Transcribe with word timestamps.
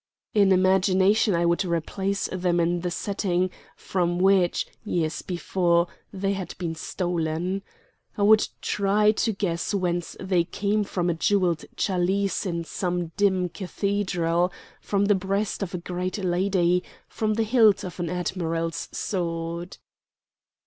In 0.33 0.51
imagination 0.51 1.35
I 1.35 1.45
would 1.45 1.63
replace 1.63 2.25
them 2.31 2.59
in 2.59 2.79
the 2.79 2.89
setting, 2.89 3.51
from 3.75 4.17
which, 4.17 4.65
years 4.83 5.21
before, 5.21 5.85
they 6.11 6.33
had 6.33 6.57
been 6.57 6.73
stolen. 6.73 7.61
I 8.17 8.23
would 8.23 8.47
try 8.63 9.11
to 9.11 9.31
guess 9.31 9.75
whence 9.75 10.17
they 10.19 10.43
came 10.43 10.83
from 10.85 11.07
a 11.07 11.13
jewelled 11.13 11.65
chalice 11.77 12.47
in 12.47 12.63
some 12.63 13.09
dim 13.15 13.49
cathedral, 13.49 14.51
from 14.81 15.05
the 15.05 15.13
breast 15.13 15.61
of 15.61 15.75
a 15.75 15.85
great 15.85 16.17
lady, 16.17 16.81
from 17.07 17.35
the 17.35 17.43
hilt 17.43 17.83
of 17.83 17.99
an 17.99 18.09
admiral's 18.09 18.89
sword. 18.91 19.77